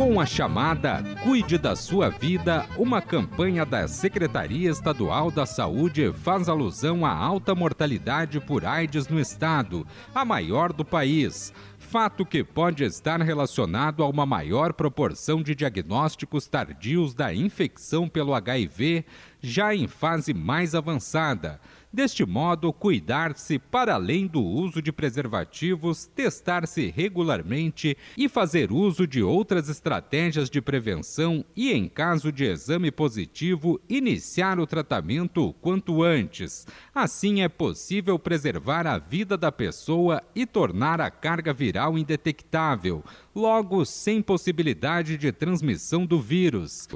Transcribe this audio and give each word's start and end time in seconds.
Com 0.00 0.18
a 0.18 0.24
chamada 0.24 1.04
Cuide 1.22 1.58
da 1.58 1.76
Sua 1.76 2.08
Vida, 2.08 2.66
uma 2.78 3.02
campanha 3.02 3.66
da 3.66 3.86
Secretaria 3.86 4.70
Estadual 4.70 5.30
da 5.30 5.44
Saúde 5.44 6.10
faz 6.10 6.48
alusão 6.48 7.04
à 7.04 7.14
alta 7.14 7.54
mortalidade 7.54 8.40
por 8.40 8.64
AIDS 8.64 9.08
no 9.08 9.20
estado, 9.20 9.86
a 10.14 10.24
maior 10.24 10.72
do 10.72 10.86
país 10.86 11.52
fato 11.90 12.24
que 12.24 12.44
pode 12.44 12.84
estar 12.84 13.20
relacionado 13.20 14.04
a 14.04 14.08
uma 14.08 14.24
maior 14.24 14.72
proporção 14.72 15.42
de 15.42 15.56
diagnósticos 15.56 16.46
tardios 16.46 17.14
da 17.14 17.34
infecção 17.34 18.08
pelo 18.08 18.32
HIV 18.32 19.04
já 19.42 19.74
em 19.74 19.88
fase 19.88 20.32
mais 20.32 20.76
avançada. 20.76 21.60
Deste 21.92 22.24
modo, 22.24 22.72
cuidar-se 22.72 23.58
para 23.58 23.94
além 23.94 24.28
do 24.28 24.40
uso 24.40 24.80
de 24.80 24.92
preservativos, 24.92 26.06
testar-se 26.06 26.86
regularmente 26.86 27.96
e 28.16 28.28
fazer 28.28 28.70
uso 28.70 29.08
de 29.08 29.20
outras 29.24 29.68
estratégias 29.68 30.48
de 30.48 30.60
prevenção 30.60 31.44
e, 31.56 31.72
em 31.72 31.88
caso 31.88 32.30
de 32.30 32.44
exame 32.44 32.92
positivo, 32.92 33.80
iniciar 33.88 34.60
o 34.60 34.68
tratamento 34.68 35.48
o 35.48 35.52
quanto 35.52 36.04
antes. 36.04 36.64
Assim 36.94 37.42
é 37.42 37.48
possível 37.48 38.20
preservar 38.20 38.86
a 38.86 38.96
vida 38.96 39.36
da 39.36 39.50
pessoa 39.50 40.22
e 40.32 40.46
tornar 40.46 41.00
a 41.00 41.10
carga 41.10 41.52
viral 41.52 41.98
indetectável, 41.98 43.02
logo 43.34 43.84
sem 43.84 44.22
possibilidade 44.22 45.18
de 45.18 45.32
transmissão 45.32 46.06
do 46.06 46.20
vírus. 46.20 46.86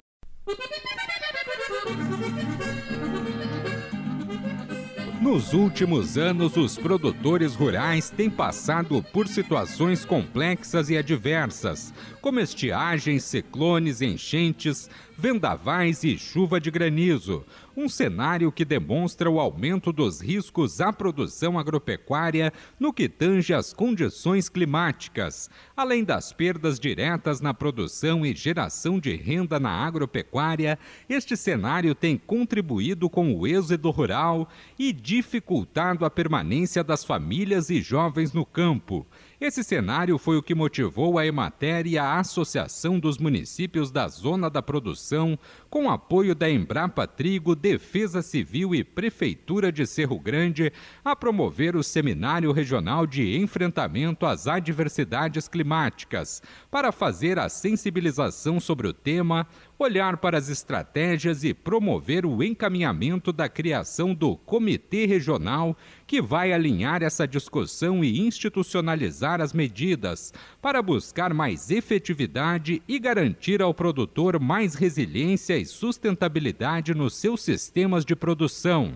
Nos 5.24 5.54
últimos 5.54 6.18
anos, 6.18 6.54
os 6.54 6.76
produtores 6.76 7.54
rurais 7.54 8.10
têm 8.10 8.28
passado 8.28 9.02
por 9.10 9.26
situações 9.26 10.04
complexas 10.04 10.90
e 10.90 10.98
adversas, 10.98 11.94
como 12.20 12.40
estiagens, 12.40 13.24
ciclones, 13.24 14.02
enchentes, 14.02 14.90
vendavais 15.16 16.04
e 16.04 16.18
chuva 16.18 16.60
de 16.60 16.70
granizo. 16.70 17.42
Um 17.76 17.88
cenário 17.88 18.52
que 18.52 18.64
demonstra 18.64 19.28
o 19.28 19.40
aumento 19.40 19.92
dos 19.92 20.20
riscos 20.20 20.80
à 20.80 20.92
produção 20.92 21.58
agropecuária 21.58 22.52
no 22.78 22.92
que 22.92 23.08
tange 23.08 23.52
às 23.52 23.72
condições 23.72 24.48
climáticas, 24.48 25.50
além 25.76 26.04
das 26.04 26.32
perdas 26.32 26.78
diretas 26.78 27.40
na 27.40 27.52
produção 27.52 28.24
e 28.24 28.32
geração 28.32 29.00
de 29.00 29.16
renda 29.16 29.58
na 29.58 29.70
agropecuária. 29.70 30.78
Este 31.08 31.36
cenário 31.36 31.96
tem 31.96 32.16
contribuído 32.16 33.10
com 33.10 33.34
o 33.34 33.44
êxodo 33.44 33.90
rural 33.90 34.48
e 34.78 34.92
dificultado 34.92 36.04
a 36.04 36.10
permanência 36.10 36.84
das 36.84 37.04
famílias 37.04 37.70
e 37.70 37.80
jovens 37.80 38.32
no 38.32 38.46
campo. 38.46 39.04
Esse 39.40 39.64
cenário 39.64 40.16
foi 40.16 40.36
o 40.36 40.42
que 40.42 40.54
motivou 40.54 41.18
a 41.18 41.26
Emater 41.26 41.88
e 41.88 41.98
a 41.98 42.20
Associação 42.20 43.00
dos 43.00 43.18
Municípios 43.18 43.90
da 43.90 44.06
Zona 44.06 44.48
da 44.48 44.62
Produção, 44.62 45.36
com 45.68 45.90
apoio 45.90 46.36
da 46.36 46.48
Embrapa 46.48 47.04
Trigo, 47.04 47.56
Defesa 47.56 48.22
Civil 48.22 48.76
e 48.76 48.84
Prefeitura 48.84 49.72
de 49.72 49.86
Cerro 49.86 50.20
Grande, 50.20 50.72
a 51.04 51.16
promover 51.16 51.74
o 51.74 51.82
Seminário 51.82 52.52
Regional 52.52 53.08
de 53.08 53.36
Enfrentamento 53.36 54.24
às 54.24 54.46
Adversidades 54.46 55.48
Climáticas, 55.48 56.40
para 56.70 56.92
fazer 56.92 57.36
a 57.36 57.48
sensibilização 57.48 58.60
sobre 58.60 58.86
o 58.86 58.92
tema, 58.92 59.48
olhar 59.78 60.16
para 60.18 60.38
as 60.38 60.48
estratégias 60.48 61.44
e 61.44 61.52
promover 61.52 62.24
o 62.24 62.42
encaminhamento 62.42 63.32
da 63.32 63.48
criação 63.48 64.14
do 64.14 64.36
Comitê 64.36 65.06
Regional, 65.06 65.76
que 66.06 66.22
vai 66.22 66.52
alinhar 66.52 67.02
essa 67.02 67.26
discussão 67.26 68.04
e 68.04 68.20
institucionalizar 68.20 69.40
as 69.40 69.52
medidas 69.52 70.32
para 70.62 70.82
buscar 70.82 71.34
mais 71.34 71.70
efetividade 71.70 72.82
e 72.86 72.98
garantir 72.98 73.60
ao 73.60 73.74
produtor 73.74 74.38
mais 74.38 74.74
resiliência 74.74 75.56
e 75.58 75.64
sustentabilidade 75.64 76.94
nos 76.94 77.16
seus 77.16 77.42
sistemas 77.42 78.04
de 78.04 78.14
produção. 78.14 78.92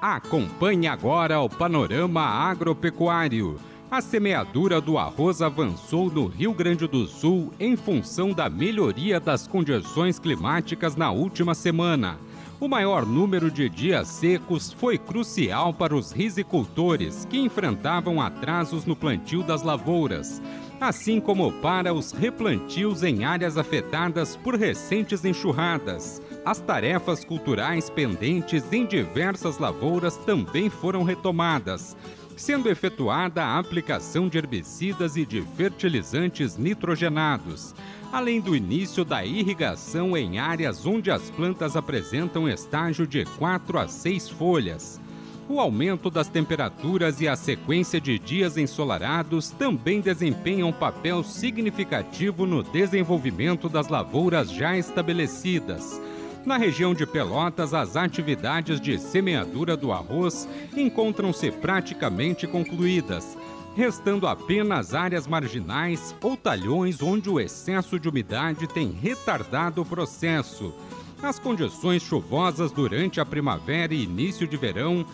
Acompanhe 0.00 0.86
agora 0.86 1.40
o 1.40 1.48
panorama 1.48 2.22
agropecuário. 2.22 3.58
A 3.88 4.00
semeadura 4.00 4.80
do 4.80 4.98
arroz 4.98 5.40
avançou 5.40 6.10
no 6.10 6.26
Rio 6.26 6.52
Grande 6.52 6.88
do 6.88 7.06
Sul 7.06 7.52
em 7.58 7.76
função 7.76 8.32
da 8.32 8.50
melhoria 8.50 9.20
das 9.20 9.46
condições 9.46 10.18
climáticas 10.18 10.96
na 10.96 11.12
última 11.12 11.54
semana. 11.54 12.18
O 12.58 12.66
maior 12.66 13.06
número 13.06 13.48
de 13.48 13.68
dias 13.68 14.08
secos 14.08 14.72
foi 14.72 14.98
crucial 14.98 15.72
para 15.72 15.94
os 15.94 16.10
risicultores, 16.10 17.26
que 17.26 17.38
enfrentavam 17.38 18.20
atrasos 18.20 18.84
no 18.84 18.96
plantio 18.96 19.44
das 19.44 19.62
lavouras, 19.62 20.42
assim 20.80 21.20
como 21.20 21.52
para 21.52 21.94
os 21.94 22.10
replantios 22.10 23.04
em 23.04 23.24
áreas 23.24 23.56
afetadas 23.56 24.34
por 24.34 24.56
recentes 24.56 25.24
enxurradas. 25.24 26.20
As 26.44 26.58
tarefas 26.58 27.24
culturais 27.24 27.88
pendentes 27.88 28.64
em 28.72 28.84
diversas 28.84 29.58
lavouras 29.58 30.16
também 30.16 30.68
foram 30.68 31.04
retomadas 31.04 31.96
sendo 32.36 32.68
efetuada 32.68 33.42
a 33.42 33.58
aplicação 33.58 34.28
de 34.28 34.36
herbicidas 34.36 35.16
e 35.16 35.24
de 35.24 35.42
fertilizantes 35.56 36.56
nitrogenados, 36.56 37.74
além 38.12 38.40
do 38.40 38.54
início 38.54 39.04
da 39.04 39.24
irrigação 39.24 40.16
em 40.16 40.38
áreas 40.38 40.86
onde 40.86 41.10
as 41.10 41.30
plantas 41.30 41.74
apresentam 41.74 42.48
estágio 42.48 43.06
de 43.06 43.24
4 43.24 43.78
a 43.78 43.88
6 43.88 44.28
folhas. 44.28 45.00
O 45.48 45.60
aumento 45.60 46.10
das 46.10 46.28
temperaturas 46.28 47.20
e 47.20 47.28
a 47.28 47.36
sequência 47.36 48.00
de 48.00 48.18
dias 48.18 48.56
ensolarados 48.56 49.50
também 49.50 50.00
desempenham 50.00 50.68
um 50.68 50.72
papel 50.72 51.22
significativo 51.22 52.46
no 52.46 52.62
desenvolvimento 52.62 53.68
das 53.68 53.88
lavouras 53.88 54.50
já 54.50 54.76
estabelecidas 54.76 56.00
na 56.46 56.56
região 56.56 56.94
de 56.94 57.04
Pelotas, 57.04 57.74
as 57.74 57.96
atividades 57.96 58.80
de 58.80 58.96
semeadura 58.98 59.76
do 59.76 59.90
arroz 59.92 60.48
encontram-se 60.76 61.50
praticamente 61.50 62.46
concluídas, 62.46 63.36
restando 63.74 64.28
apenas 64.28 64.94
áreas 64.94 65.26
marginais 65.26 66.14
ou 66.22 66.36
talhões 66.36 67.02
onde 67.02 67.28
o 67.28 67.40
excesso 67.40 67.98
de 67.98 68.08
umidade 68.08 68.68
tem 68.68 68.92
retardado 68.92 69.82
o 69.82 69.84
processo. 69.84 70.72
As 71.20 71.38
condições 71.40 72.02
chuvosas 72.02 72.70
durante 72.70 73.20
a 73.20 73.26
primavera 73.26 73.92
e 73.92 74.04
início 74.04 74.46
de 74.46 74.56
verão 74.56 75.04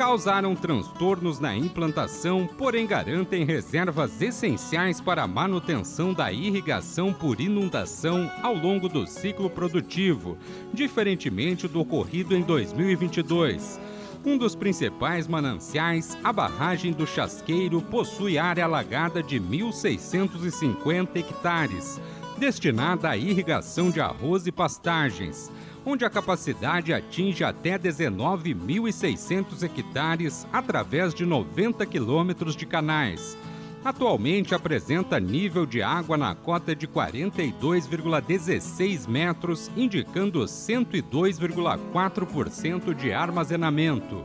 causaram 0.00 0.56
transtornos 0.56 1.38
na 1.38 1.54
implantação, 1.54 2.48
porém 2.56 2.86
garantem 2.86 3.44
reservas 3.44 4.22
essenciais 4.22 4.98
para 4.98 5.24
a 5.24 5.28
manutenção 5.28 6.14
da 6.14 6.32
irrigação 6.32 7.12
por 7.12 7.38
inundação 7.38 8.32
ao 8.42 8.54
longo 8.54 8.88
do 8.88 9.06
ciclo 9.06 9.50
produtivo, 9.50 10.38
diferentemente 10.72 11.68
do 11.68 11.80
ocorrido 11.80 12.34
em 12.34 12.40
2022. 12.40 13.78
Um 14.24 14.38
dos 14.38 14.54
principais 14.54 15.28
mananciais, 15.28 16.16
a 16.24 16.32
barragem 16.32 16.94
do 16.94 17.06
Chasqueiro, 17.06 17.82
possui 17.82 18.38
área 18.38 18.64
alagada 18.64 19.22
de 19.22 19.38
1.650 19.38 21.16
hectares, 21.16 22.00
destinada 22.38 23.10
à 23.10 23.18
irrigação 23.18 23.90
de 23.90 24.00
arroz 24.00 24.46
e 24.46 24.50
pastagens 24.50 25.52
onde 25.84 26.04
a 26.04 26.10
capacidade 26.10 26.92
atinge 26.92 27.44
até 27.44 27.78
19.600 27.78 29.62
hectares 29.62 30.44
através 30.52 31.14
de 31.14 31.24
90 31.24 31.86
quilômetros 31.86 32.54
de 32.54 32.66
canais. 32.66 33.38
Atualmente 33.82 34.54
apresenta 34.54 35.18
nível 35.18 35.64
de 35.64 35.82
água 35.82 36.18
na 36.18 36.34
cota 36.34 36.76
de 36.76 36.86
42,16 36.86 39.08
metros, 39.08 39.70
indicando 39.74 40.40
102,4% 40.40 42.94
de 42.94 43.10
armazenamento. 43.12 44.22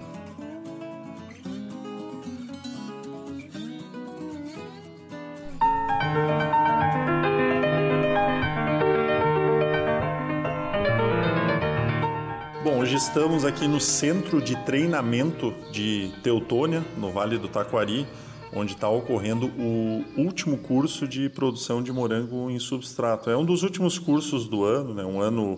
Hoje 12.86 12.98
estamos 12.98 13.44
aqui 13.44 13.68
no 13.68 13.82
centro 13.82 14.40
de 14.40 14.56
treinamento 14.64 15.56
de 15.72 16.12
Teutônia, 16.22 16.86
no 16.96 17.12
Vale 17.12 17.36
do 17.36 17.48
Taquari, 17.48 18.06
onde 18.54 18.74
está 18.74 18.88
ocorrendo 18.88 19.48
o 19.58 20.04
último 20.16 20.60
curso 20.60 21.08
de 21.08 21.28
produção 21.28 21.82
de 21.82 21.92
morango 21.92 22.48
em 22.48 22.60
substrato. 22.60 23.32
É 23.32 23.36
um 23.36 23.44
dos 23.44 23.64
últimos 23.64 23.98
cursos 23.98 24.48
do 24.48 24.64
ano, 24.64 24.94
né? 24.94 25.04
um 25.04 25.20
ano 25.20 25.54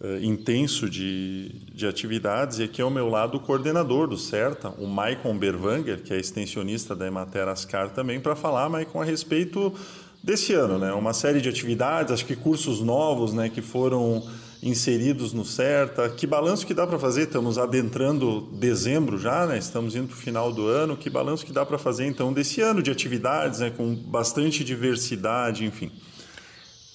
uh, 0.00 0.22
intenso 0.22 0.88
de, 0.88 1.48
de 1.74 1.88
atividades. 1.88 2.60
E 2.60 2.62
aqui 2.62 2.80
ao 2.80 2.88
meu 2.88 3.08
lado 3.08 3.38
o 3.38 3.40
coordenador 3.40 4.06
do 4.06 4.16
CERTA, 4.16 4.72
o 4.78 4.86
Maicon 4.86 5.36
Berwanger, 5.36 6.04
que 6.04 6.14
é 6.14 6.20
extensionista 6.20 6.94
da 6.94 7.04
Emater 7.04 7.48
Ascar 7.48 7.90
também, 7.90 8.20
para 8.20 8.36
falar, 8.36 8.68
Maicon, 8.68 9.02
a 9.02 9.04
respeito 9.04 9.74
desse 10.22 10.52
ano. 10.52 10.78
Né? 10.78 10.92
Uma 10.92 11.14
série 11.14 11.40
de 11.40 11.48
atividades, 11.48 12.12
acho 12.12 12.24
que 12.24 12.36
cursos 12.36 12.80
novos 12.80 13.34
né, 13.34 13.48
que 13.48 13.60
foram 13.60 14.22
inseridos 14.64 15.34
no 15.34 15.44
CERTA. 15.44 16.08
Que 16.08 16.26
balanço 16.26 16.66
que 16.66 16.72
dá 16.72 16.86
para 16.86 16.98
fazer? 16.98 17.24
Estamos 17.24 17.58
adentrando 17.58 18.40
dezembro 18.52 19.18
já, 19.18 19.46
né? 19.46 19.58
estamos 19.58 19.94
indo 19.94 20.08
para 20.08 20.16
o 20.16 20.18
final 20.18 20.50
do 20.50 20.66
ano. 20.66 20.96
Que 20.96 21.10
balanço 21.10 21.44
que 21.44 21.52
dá 21.52 21.66
para 21.66 21.76
fazer 21.76 22.06
então 22.06 22.32
desse 22.32 22.62
ano 22.62 22.82
de 22.82 22.90
atividades, 22.90 23.60
né? 23.60 23.70
com 23.70 23.94
bastante 23.94 24.64
diversidade, 24.64 25.66
enfim. 25.66 25.92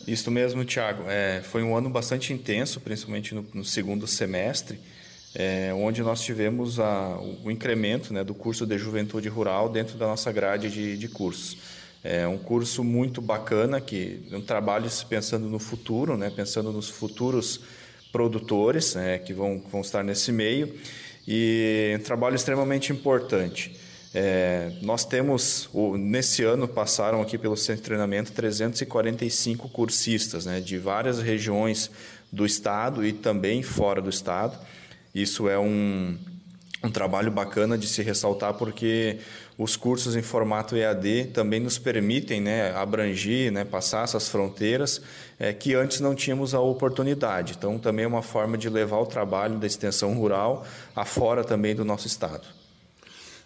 Isso 0.07 0.31
mesmo, 0.31 0.65
Tiago. 0.65 1.03
É, 1.07 1.43
foi 1.43 1.61
um 1.61 1.77
ano 1.77 1.91
bastante 1.91 2.33
intenso, 2.33 2.79
principalmente 2.79 3.35
no, 3.35 3.45
no 3.53 3.63
segundo 3.63 4.07
semestre, 4.07 4.79
é, 5.35 5.71
onde 5.71 6.01
nós 6.01 6.21
tivemos 6.21 6.79
a, 6.79 7.19
o 7.43 7.51
incremento 7.51 8.11
né, 8.11 8.23
do 8.23 8.33
curso 8.33 8.65
de 8.65 8.79
Juventude 8.79 9.29
Rural 9.29 9.69
dentro 9.69 9.95
da 9.95 10.07
nossa 10.07 10.31
grade 10.31 10.71
de, 10.71 10.97
de 10.97 11.07
cursos. 11.07 11.57
É 12.03 12.27
um 12.27 12.37
curso 12.37 12.83
muito 12.83 13.21
bacana, 13.21 13.81
que 13.81 14.21
é 14.31 14.35
um 14.37 14.41
trabalho 14.41 14.89
pensando 15.09 15.47
no 15.47 15.59
futuro, 15.59 16.15
né, 16.15 16.31
pensando 16.33 16.71
nos 16.71 16.89
futuros 16.89 17.59
produtores 18.11 18.95
né, 18.95 19.17
que 19.19 19.33
vão, 19.33 19.61
vão 19.69 19.81
estar 19.81 20.03
nesse 20.03 20.31
meio, 20.31 20.73
e 21.27 21.95
um 21.99 22.03
trabalho 22.03 22.35
extremamente 22.35 22.93
importante. 22.93 23.77
É, 24.13 24.71
nós 24.81 25.05
temos, 25.05 25.69
nesse 25.99 26.43
ano, 26.43 26.67
passaram 26.67 27.21
aqui 27.21 27.37
pelo 27.37 27.55
centro 27.55 27.81
de 27.81 27.85
treinamento 27.85 28.31
345 28.31 29.69
cursistas 29.69 30.45
né, 30.45 30.59
de 30.59 30.77
várias 30.79 31.21
regiões 31.21 31.91
do 32.31 32.45
estado 32.45 33.05
e 33.05 33.13
também 33.13 33.61
fora 33.61 34.01
do 34.01 34.09
estado. 34.09 34.57
Isso 35.13 35.47
é 35.47 35.59
um, 35.59 36.17
um 36.83 36.89
trabalho 36.89 37.31
bacana 37.31 37.77
de 37.77 37.87
se 37.87 38.01
ressaltar 38.01 38.53
porque 38.53 39.17
os 39.57 39.75
cursos 39.75 40.15
em 40.15 40.21
formato 40.21 40.75
EAD 40.77 41.31
também 41.33 41.59
nos 41.59 41.77
permitem 41.77 42.39
né, 42.39 42.73
abranger, 42.73 43.51
né, 43.51 43.65
passar 43.65 44.05
essas 44.05 44.29
fronteiras 44.29 45.01
é, 45.37 45.51
que 45.51 45.75
antes 45.75 45.99
não 45.99 46.15
tínhamos 46.15 46.53
a 46.53 46.61
oportunidade. 46.61 47.55
Então, 47.57 47.77
também 47.77 48.05
é 48.05 48.07
uma 48.07 48.21
forma 48.21 48.57
de 48.57 48.69
levar 48.69 48.99
o 48.99 49.05
trabalho 49.05 49.57
da 49.57 49.67
extensão 49.67 50.13
rural 50.13 50.65
afora 50.95 51.43
também 51.43 51.75
do 51.75 51.83
nosso 51.83 52.07
estado. 52.07 52.58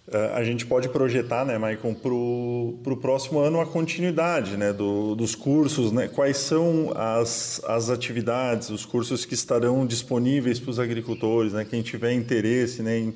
Uh, 0.06 0.36
a 0.36 0.44
gente 0.44 0.66
pode 0.66 0.90
projetar, 0.90 1.46
né, 1.46 1.58
Maicon, 1.58 1.94
para 1.94 2.12
o 2.12 2.98
próximo 3.02 3.40
ano 3.40 3.62
a 3.62 3.66
continuidade 3.66 4.58
né, 4.58 4.74
do, 4.74 5.16
dos 5.16 5.34
cursos, 5.34 5.94
né? 5.94 6.10
quais 6.10 6.36
são 6.38 6.92
as, 6.94 7.62
as 7.66 7.90
atividades, 7.90 8.70
os 8.70 8.86
cursos 8.86 9.24
que 9.24 9.34
estarão 9.34 9.86
disponíveis 9.88 10.60
para 10.60 10.72
os 10.72 10.80
agricultores, 10.80 11.54
né, 11.54 11.64
quem 11.64 11.82
tiver 11.82 12.12
interesse 12.12 12.82
né, 12.82 13.00
em, 13.00 13.16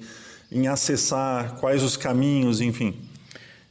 em 0.49 0.67
acessar, 0.69 1.57
quais 1.59 1.83
os 1.83 1.97
caminhos, 1.97 2.61
enfim. 2.61 2.95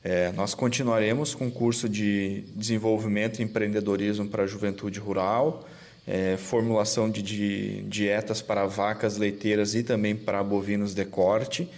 É, 0.05 0.31
nós 0.33 0.55
continuaremos 0.55 1.35
com 1.35 1.49
o 1.49 1.51
curso 1.51 1.89
de 1.89 2.45
desenvolvimento 2.55 3.41
e 3.41 3.43
empreendedorismo 3.43 4.29
para 4.29 4.45
a 4.45 4.47
juventude 4.47 5.01
rural, 5.01 5.67
é, 6.07 6.37
formulação 6.37 7.11
de, 7.11 7.23
de 7.23 7.83
dietas 7.89 8.41
para 8.41 8.67
vacas 8.67 9.17
leiteiras 9.17 9.75
e 9.75 9.83
também 9.83 10.15
para 10.15 10.45
bovinos 10.45 10.95
de 10.95 11.05
corte, 11.05 11.69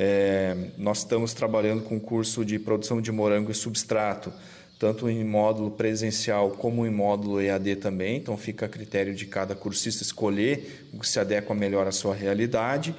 é, 0.00 0.56
nós 0.78 0.98
estamos 0.98 1.34
trabalhando 1.34 1.82
com 1.82 1.98
curso 1.98 2.44
de 2.44 2.56
produção 2.56 3.00
de 3.00 3.10
morango 3.10 3.50
e 3.50 3.54
substrato, 3.54 4.32
tanto 4.78 5.10
em 5.10 5.24
módulo 5.24 5.72
presencial 5.72 6.52
como 6.52 6.86
em 6.86 6.90
módulo 6.90 7.40
EAD 7.40 7.74
também. 7.76 8.18
Então 8.18 8.36
fica 8.36 8.66
a 8.66 8.68
critério 8.68 9.12
de 9.12 9.26
cada 9.26 9.56
cursista 9.56 10.04
escolher 10.04 10.88
o 10.94 11.00
que 11.00 11.08
se 11.08 11.18
adequa 11.18 11.52
melhor 11.52 11.88
à 11.88 11.90
sua 11.90 12.14
realidade. 12.14 12.94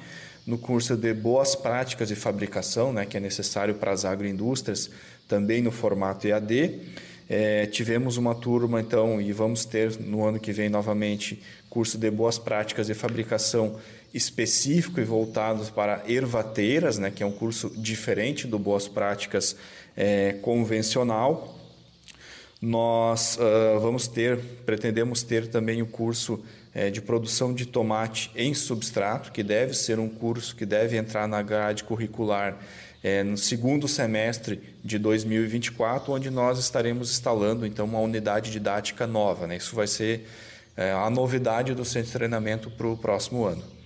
No 0.46 0.58
curso 0.58 0.94
de 0.94 1.14
boas 1.14 1.54
práticas 1.54 2.08
de 2.08 2.14
fabricação, 2.14 2.92
né, 2.92 3.06
que 3.06 3.16
é 3.16 3.20
necessário 3.20 3.76
para 3.76 3.92
as 3.92 4.04
agroindústrias, 4.04 4.90
também 5.26 5.62
no 5.62 5.70
formato 5.70 6.28
EAD. 6.28 6.80
É, 7.30 7.64
tivemos 7.64 8.18
uma 8.18 8.34
turma, 8.34 8.78
então, 8.78 9.22
e 9.22 9.32
vamos 9.32 9.64
ter 9.64 9.98
no 10.00 10.22
ano 10.22 10.38
que 10.38 10.52
vem 10.52 10.68
novamente 10.68 11.40
curso 11.70 11.96
de 11.96 12.10
boas 12.10 12.36
práticas 12.36 12.88
de 12.88 12.94
fabricação 12.94 13.76
específico 14.12 15.00
e 15.00 15.04
voltados 15.04 15.70
para 15.70 16.02
ervateiras, 16.06 16.98
né, 16.98 17.10
que 17.10 17.22
é 17.22 17.26
um 17.26 17.32
curso 17.32 17.70
diferente 17.76 18.46
do 18.46 18.58
Boas 18.58 18.88
Práticas 18.88 19.56
é, 19.96 20.34
convencional. 20.42 21.56
Nós 22.60 23.38
uh, 23.38 23.80
vamos 23.80 24.06
ter, 24.06 24.38
pretendemos 24.66 25.22
ter 25.22 25.48
também 25.48 25.80
o 25.80 25.86
curso 25.86 26.44
é, 26.74 26.90
de 26.90 27.00
produção 27.00 27.54
de 27.54 27.64
tomate 27.66 28.30
em 28.36 28.52
substrato, 28.52 29.32
que 29.32 29.42
deve 29.42 29.74
ser 29.74 29.98
um 29.98 30.08
curso 30.08 30.54
que 30.54 30.66
deve 30.66 30.96
entrar 30.96 31.26
na 31.26 31.42
grade 31.42 31.84
curricular 31.84 32.58
é, 33.02 33.22
no 33.22 33.36
segundo 33.36 33.88
semestre 33.88 34.60
de 34.84 34.98
2024, 34.98 36.12
onde 36.12 36.30
nós 36.30 36.58
estaremos 36.58 37.10
instalando 37.10 37.66
então 37.66 37.86
uma 37.86 37.98
unidade 37.98 38.50
didática 38.50 39.06
nova. 39.06 39.46
Né? 39.46 39.56
Isso 39.56 39.74
vai 39.74 39.86
ser 39.86 40.28
é, 40.76 40.92
a 40.92 41.08
novidade 41.08 41.74
do 41.74 41.84
centro 41.84 42.08
de 42.08 42.12
treinamento 42.12 42.70
para 42.70 42.86
o 42.86 42.96
próximo 42.96 43.44
ano. 43.44 43.79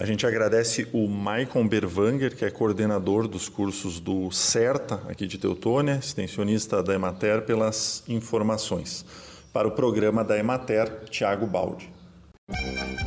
A 0.00 0.06
gente 0.06 0.24
agradece 0.24 0.86
o 0.92 1.08
Maicon 1.08 1.66
Berwanger, 1.66 2.36
que 2.36 2.44
é 2.44 2.50
coordenador 2.50 3.26
dos 3.26 3.48
cursos 3.48 3.98
do 3.98 4.30
CERTA, 4.30 5.02
aqui 5.08 5.26
de 5.26 5.38
Teutônia, 5.38 5.96
extensionista 5.96 6.80
da 6.84 6.94
Emater, 6.94 7.42
pelas 7.42 8.04
informações. 8.06 9.04
Para 9.52 9.66
o 9.66 9.72
programa 9.72 10.22
da 10.22 10.38
Emater, 10.38 10.88
Tiago 11.10 11.48
Baldi. 11.48 11.92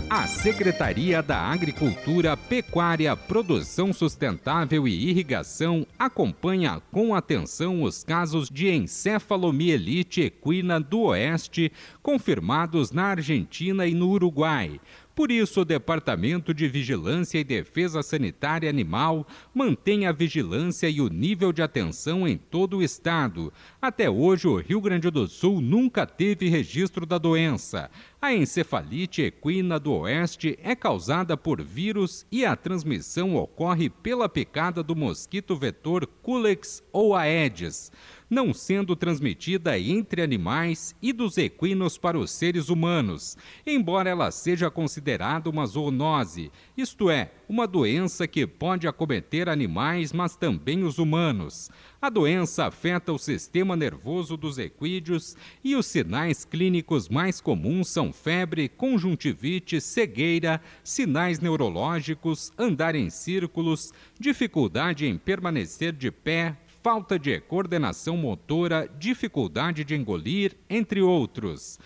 A 0.10 0.28
Secretaria 0.28 1.24
da 1.24 1.38
Agricultura, 1.38 2.36
Pecuária, 2.36 3.16
Produção 3.16 3.94
Sustentável 3.94 4.86
e 4.86 5.10
Irrigação 5.10 5.88
acompanha 5.98 6.82
com 6.92 7.16
atenção 7.16 7.82
os 7.84 8.04
casos 8.04 8.50
de 8.50 8.70
encefalomielite 8.70 10.22
equina 10.22 10.82
do 10.82 11.04
Oeste 11.04 11.72
confirmados 12.04 12.92
na 12.92 13.06
Argentina 13.06 13.88
e 13.88 13.94
no 13.94 14.10
Uruguai 14.10 14.82
por 15.14 15.30
isso, 15.30 15.62
o 15.62 15.66
Departamento 15.66 16.54
de 16.54 16.68
Vigilância 16.68 17.38
e 17.38 17.44
Defesa 17.44 18.02
Sanitária 18.02 18.70
Animal 18.70 19.28
mantém 19.54 20.06
a 20.06 20.12
vigilância 20.12 20.90
e 20.90 21.02
o 21.02 21.10
nível 21.10 21.52
de 21.52 21.62
atenção 21.62 22.28
em 22.28 22.38
todo 22.38 22.78
o 22.78 22.84
estado. 22.84 23.52
Até 23.82 24.10
hoje, 24.10 24.48
o 24.48 24.58
Rio 24.58 24.80
Grande 24.80 25.10
do 25.10 25.28
Sul 25.28 25.60
nunca 25.60 26.06
teve 26.06 26.48
registro 26.48 27.06
da 27.06 27.18
doença. 27.18 27.90
A 28.22 28.36
encefalite 28.36 29.24
equina 29.24 29.80
do 29.80 29.94
Oeste 29.94 30.56
é 30.62 30.76
causada 30.76 31.36
por 31.36 31.60
vírus 31.60 32.24
e 32.32 32.46
a 32.46 32.56
transmissão 32.56 33.36
ocorre 33.36 33.90
pela 33.90 34.30
picada 34.30 34.84
do 34.84 34.96
mosquito 34.96 35.56
vetor 35.56 36.06
Culex 36.06 36.84
ou 36.94 37.16
Aedes 37.16 37.92
não 38.32 38.54
sendo 38.54 38.96
transmitida 38.96 39.78
entre 39.78 40.22
animais 40.22 40.96
e 41.02 41.12
dos 41.12 41.38
equinos 41.38 41.98
para 41.98 42.18
os 42.18 42.32
seres 42.32 42.70
humanos, 42.70 43.38
embora 43.68 44.10
ela 44.10 44.32
seja 44.32 44.72
considerada 44.72 45.50
uma 45.50 45.66
zoonose, 45.66 46.50
isto 46.78 47.10
é, 47.10 47.34
uma 47.50 47.68
doença 47.68 48.26
que 48.26 48.48
pode 48.48 48.88
acometer 48.88 49.50
animais, 49.50 50.14
mas 50.14 50.38
também 50.38 50.86
os 50.86 50.98
humanos. 50.98 51.70
A 52.02 52.10
doença 52.10 52.66
afeta 52.66 53.14
o 53.14 53.20
sistema 53.20 53.76
nervoso 53.76 54.36
dos 54.36 54.58
equídeos 54.58 55.36
e 55.64 55.76
os 55.76 55.86
sinais 55.86 56.44
clínicos 56.44 57.08
mais 57.08 57.40
comuns 57.40 57.90
são 57.90 58.12
febre, 58.12 58.68
conjuntivite, 58.68 59.80
cegueira, 59.80 60.60
sinais 60.84 61.40
neurológicos, 61.40 62.52
andar 62.58 62.96
em 62.96 63.12
círculos, 63.12 63.94
dificuldade 64.20 65.06
em 65.06 65.16
permanecer 65.16 65.94
de 65.94 66.10
pé, 66.10 66.58
falta 66.82 67.20
de 67.20 67.40
coordenação 67.40 68.18
motora, 68.18 68.90
dificuldade 68.98 69.84
de 69.84 69.94
engolir, 69.94 70.58
entre 70.68 71.04
outros. 71.04 71.78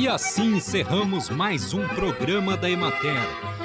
E 0.00 0.08
assim 0.08 0.56
encerramos 0.56 1.28
mais 1.28 1.74
um 1.74 1.86
programa 1.88 2.56
da 2.56 2.70
Emater. 2.70 3.53